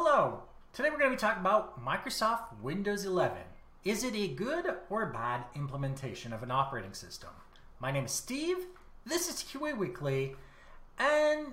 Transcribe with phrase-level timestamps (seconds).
[0.00, 0.44] Hello!
[0.72, 3.36] Today we're going to be talking about Microsoft Windows 11.
[3.84, 7.30] Is it a good or bad implementation of an operating system?
[7.80, 8.58] My name is Steve,
[9.04, 10.36] this is TQA Weekly,
[11.00, 11.48] and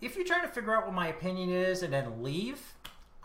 [0.00, 2.60] if you're trying to figure out what my opinion is and then leave,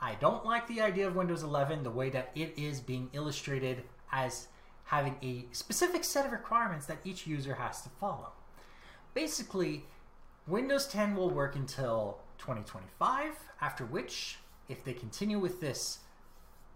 [0.01, 3.83] I don't like the idea of Windows 11 the way that it is being illustrated
[4.11, 4.47] as
[4.85, 8.31] having a specific set of requirements that each user has to follow.
[9.13, 9.85] Basically,
[10.47, 15.99] Windows 10 will work until 2025, after which, if they continue with this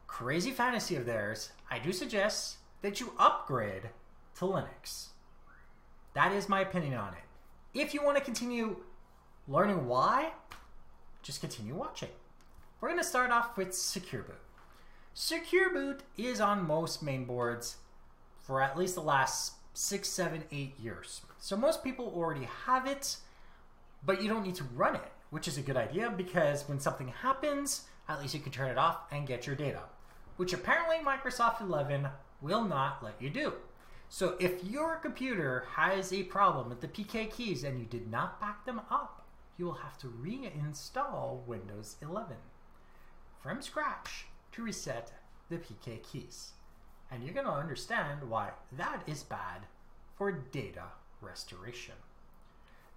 [0.07, 3.89] crazy fantasy of theirs, I do suggest that you upgrade
[4.37, 5.07] to Linux.
[6.13, 7.79] That is my opinion on it.
[7.79, 8.77] If you want to continue
[9.47, 10.31] learning why,
[11.21, 12.09] just continue watching.
[12.79, 14.35] We're going to start off with Secure Boot.
[15.13, 17.77] Secure Boot is on most main boards
[18.41, 21.21] for at least the last six, seven, eight years.
[21.39, 23.17] So most people already have it,
[24.05, 27.07] but you don't need to run it, which is a good idea because when something
[27.07, 29.81] happens, at least you can turn it off and get your data,
[30.37, 32.07] which apparently Microsoft 11
[32.41, 33.53] will not let you do.
[34.09, 38.41] So if your computer has a problem with the PK keys and you did not
[38.41, 39.25] back them up,
[39.57, 42.35] you will have to reinstall Windows 11
[43.41, 45.13] from scratch to reset
[45.49, 46.51] the PK keys.
[47.09, 49.61] And you're going to understand why that is bad
[50.17, 50.83] for data
[51.21, 51.95] restoration.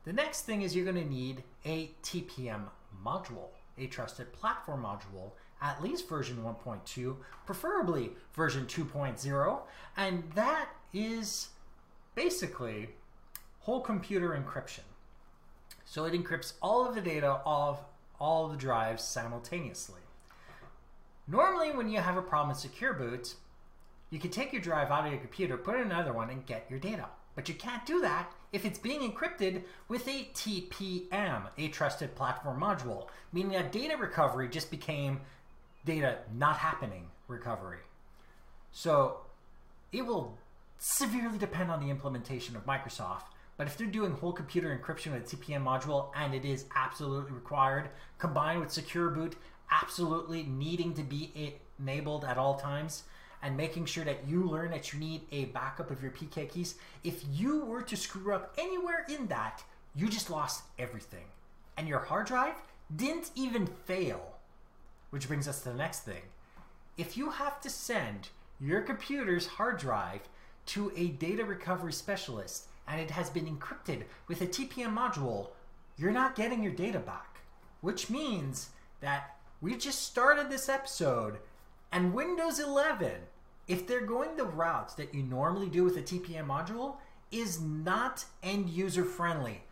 [0.05, 2.65] The next thing is you're going to need a TPM
[3.05, 7.17] module, a trusted platform module, at least version 1.2,
[7.47, 9.61] preferably version 2.0,
[9.97, 11.49] and that is
[12.15, 12.91] basically
[13.61, 14.85] whole computer encryption.
[15.87, 17.81] So it encrypts all of the data of
[18.21, 20.01] all the drives simultaneously.
[21.27, 23.35] Normally, when you have a problem with Secure Boot,
[24.11, 26.67] you can take your drive out of your computer, put in another one, and get
[26.69, 27.07] your data.
[27.35, 32.61] But you can't do that if it's being encrypted with a TPM, a Trusted Platform
[32.61, 35.21] Module, meaning that data recovery just became
[35.85, 37.81] data not happening recovery.
[38.71, 39.19] So
[39.93, 40.39] it will
[40.79, 43.25] severely depend on the implementation of Microsoft.
[43.57, 47.33] But if they're doing whole computer encryption with a TPM module and it is absolutely
[47.33, 47.89] required,
[48.19, 49.37] combined with Secure Boot
[49.71, 53.05] absolutely needing to be enabled at all times,
[53.45, 56.77] and making sure that you learn that you need a backup of your PK keys,
[57.05, 59.63] if you were to screw up anywhere in that,
[59.95, 61.27] you just lost everything.
[61.77, 62.55] And your hard drive
[62.97, 64.39] didn't even fail.
[65.11, 66.23] Which brings us to the next thing.
[66.97, 70.23] If you have to send your computer's hard drive
[70.67, 75.49] to a data recovery specialist and it has been encrypted with a TPM module,
[75.99, 77.41] you're not getting your data back.
[77.83, 78.71] Which means
[79.03, 81.39] that we just started this episode
[81.93, 83.13] and Windows 11
[83.67, 86.97] if they're going the routes that you normally do with a TPM module,
[87.31, 89.63] is not end user friendly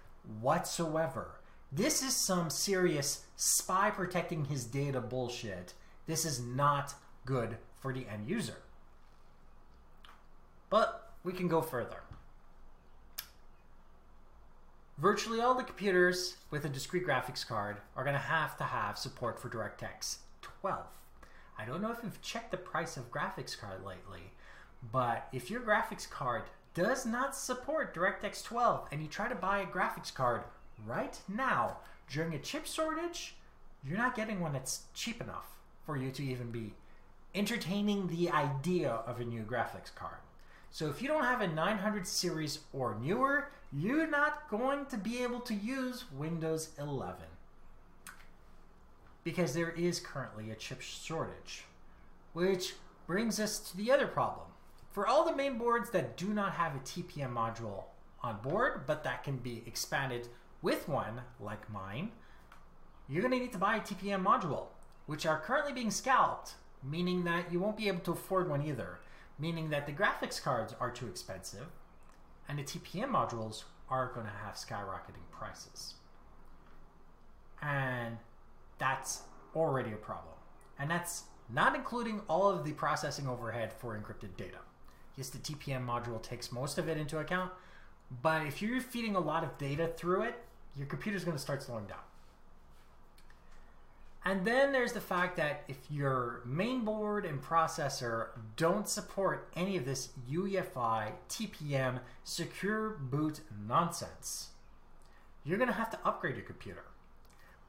[0.41, 1.41] whatsoever.
[1.71, 5.75] This is some serious spy protecting his data bullshit.
[6.07, 6.95] This is not
[7.25, 8.59] good for the end user.
[10.71, 12.03] But we can go further.
[14.99, 18.99] Virtually all the computers with a discrete graphics card are going to have to have
[18.99, 20.87] support for DirectX 12.
[21.59, 24.33] I don't know if you've checked the price of graphics card lately,
[24.91, 26.43] but if your graphics card
[26.75, 30.43] does not support DirectX 12 and you try to buy a graphics card
[30.87, 31.77] right now
[32.11, 33.37] during a chip shortage,
[33.85, 35.47] you're not getting one that's cheap enough
[35.85, 36.73] for you to even be
[37.35, 40.19] entertaining the idea of a new graphics card.
[40.71, 45.23] So if you don't have a 900 series or newer, you're not going to be
[45.23, 47.17] able to use Windows 11
[49.25, 51.65] because there is currently a chip shortage.
[52.33, 52.75] Which
[53.07, 54.47] brings us to the other problem.
[54.91, 57.85] For all the main boards that do not have a TPM module
[58.23, 60.29] on board, but that can be expanded
[60.61, 62.11] with one, like mine,
[63.09, 64.67] you're going to need to buy a TPM module,
[65.07, 69.01] which are currently being scalped, meaning that you won't be able to afford one either,
[69.39, 71.67] meaning that the graphics cards are too expensive,
[72.49, 75.95] and the TPM modules are going to have skyrocketing prices.
[77.61, 78.19] And
[78.83, 79.23] that's
[79.55, 80.35] already a problem.
[80.77, 84.59] And that's not including all of the processing overhead for encrypted data.
[85.17, 87.53] Yes, the TPM module takes most of it into account,
[88.23, 90.35] but if you're feeding a lot of data through it,
[90.77, 91.99] your computer's going to start slowing down.
[94.25, 99.77] And then there's the fact that if your main board and processor don't support any
[99.77, 104.49] of this UEFI, TPM, secure boot nonsense,
[105.45, 106.85] you're going to have to upgrade your computer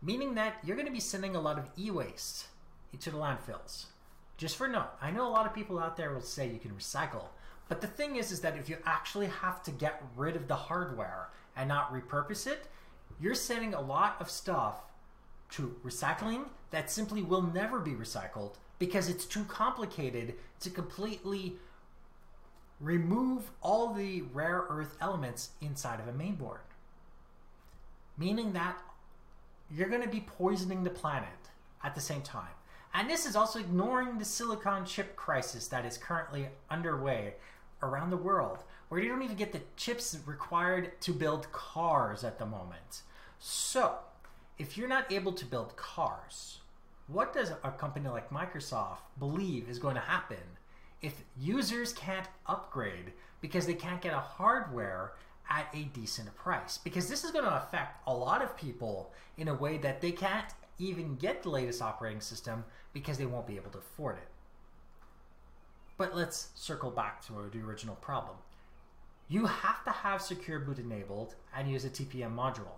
[0.03, 2.47] meaning that you're going to be sending a lot of e-waste
[2.91, 3.85] into the landfills.
[4.37, 6.71] Just for note, I know a lot of people out there will say you can
[6.71, 7.25] recycle,
[7.69, 10.55] but the thing is, is that if you actually have to get rid of the
[10.55, 12.67] hardware and not repurpose it,
[13.19, 14.83] you're sending a lot of stuff
[15.51, 21.53] to recycling that simply will never be recycled because it's too complicated to completely
[22.79, 26.59] remove all the rare earth elements inside of a mainboard.
[28.17, 28.77] Meaning that
[29.71, 31.29] you're going to be poisoning the planet
[31.83, 32.53] at the same time.
[32.93, 37.35] And this is also ignoring the silicon chip crisis that is currently underway
[37.81, 42.37] around the world, where you don't even get the chips required to build cars at
[42.37, 43.01] the moment.
[43.39, 43.97] So,
[44.57, 46.59] if you're not able to build cars,
[47.07, 50.37] what does a company like Microsoft believe is going to happen
[51.01, 53.11] if users can't upgrade
[53.41, 55.13] because they can't get a hardware
[55.49, 56.77] at a decent price?
[56.77, 60.11] Because this is going to affect a lot of people in a way that they
[60.11, 60.45] can't
[60.79, 62.63] even get the latest operating system
[62.93, 64.27] because they won't be able to afford it.
[65.97, 68.37] But let's circle back to the original problem.
[69.27, 72.77] You have to have Secure Boot enabled and use a TPM module.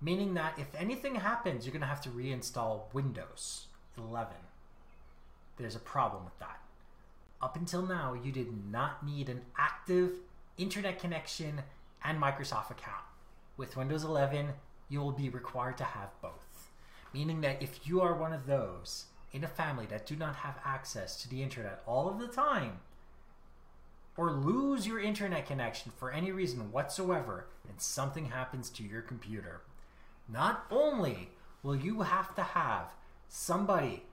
[0.00, 3.66] Meaning that if anything happens, you're going to have to reinstall Windows
[3.98, 4.34] 11.
[5.56, 6.60] There's a problem with that.
[7.40, 10.12] Up until now, you did not need an active
[10.58, 11.62] internet connection
[12.04, 13.04] and Microsoft account.
[13.56, 14.48] With Windows 11,
[14.88, 16.70] you will be required to have both.
[17.12, 20.58] Meaning that if you are one of those in a family that do not have
[20.64, 22.80] access to the internet all of the time,
[24.16, 29.60] or lose your internet connection for any reason whatsoever and something happens to your computer,
[30.28, 31.30] not only
[31.62, 32.94] will you have to have
[33.28, 34.04] somebody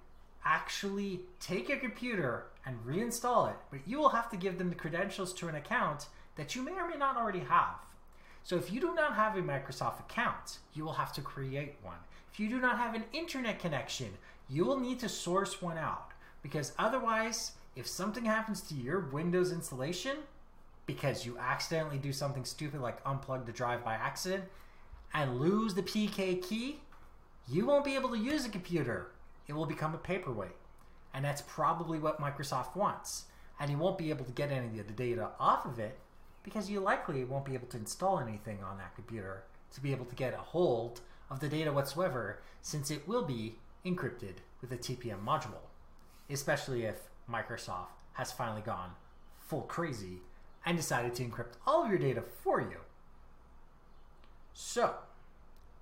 [0.46, 4.76] actually take your computer and reinstall it, but you will have to give them the
[4.76, 7.76] credentials to an account that you may or may not already have.
[8.44, 11.98] So if you do not have a Microsoft account, you will have to create one.
[12.32, 14.10] If you do not have an internet connection,
[14.50, 19.52] you will need to source one out because otherwise, if something happens to your Windows
[19.52, 20.18] installation
[20.86, 24.44] because you accidentally do something stupid like unplug the drive by accident
[25.14, 26.82] and lose the PK key,
[27.48, 29.12] you won't be able to use the computer.
[29.48, 30.56] It will become a paperweight.
[31.14, 33.26] And that's probably what Microsoft wants.
[33.60, 35.98] And you won't be able to get any of the data off of it
[36.44, 39.44] because you likely won't be able to install anything on that computer
[39.74, 43.56] to be able to get a hold of the data whatsoever since it will be
[43.86, 45.70] encrypted with a TPM module,
[46.30, 48.92] especially if Microsoft has finally gone
[49.40, 50.22] full crazy
[50.66, 52.78] and decided to encrypt all of your data for you.
[54.54, 54.96] So,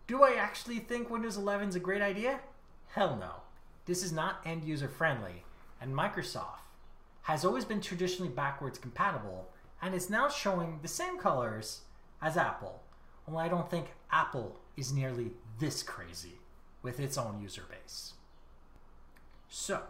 [0.08, 2.40] do I actually think Windows 11 is a great idea?
[2.88, 3.31] Hell no.
[3.86, 5.44] This is not end user friendly,
[5.80, 6.62] and Microsoft
[7.24, 9.50] has always been traditionally backwards compatible
[9.81, 11.81] and is now showing the same colors
[12.22, 12.81] as Apple.
[13.28, 16.39] Only I don't think Apple is nearly this crazy
[16.81, 18.13] with its own user base.
[19.50, 19.81] So,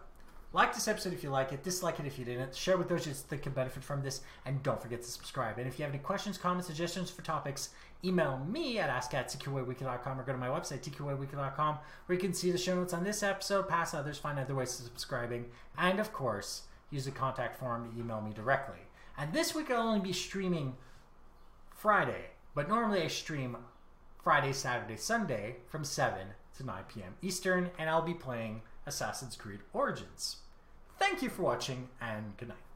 [0.53, 3.07] like this episode if you like it, dislike it if you didn't, share with those
[3.07, 5.57] you think can benefit from this, and don't forget to subscribe.
[5.57, 7.69] And if you have any questions, comments, suggestions for topics,
[8.03, 12.33] email me at ask at tqaweekly.com or go to my website, tqaweekly.com, where you can
[12.33, 15.45] see the show notes on this episode, past others, find other ways of subscribing,
[15.77, 18.79] and of course, use the contact form to email me directly.
[19.17, 20.75] And this week I'll only be streaming
[21.75, 23.57] Friday, but normally I stream
[24.23, 26.27] Friday, Saturday, Sunday from 7
[26.57, 27.15] to 9 p.m.
[27.21, 30.37] Eastern, and I'll be playing Assassin's Creed Origins.
[30.99, 32.70] Thank you for watching, and good night.